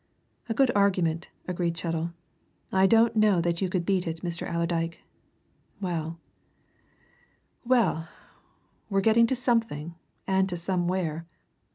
"A 0.49 0.55
good 0.55 0.71
argument," 0.73 1.29
agreed 1.47 1.75
Chettle. 1.77 2.11
"I 2.71 2.87
don't 2.87 3.15
know 3.15 3.39
that 3.39 3.61
you 3.61 3.69
could 3.69 3.85
beat 3.85 4.07
it, 4.07 4.23
Mr. 4.23 4.49
Allerdyke. 4.51 5.03
Well, 5.79 6.17
well 7.63 8.09
we're 8.89 9.01
getting 9.01 9.27
to 9.27 9.35
something 9.35 9.93
and 10.25 10.49
to 10.49 10.57
somewhere! 10.57 11.27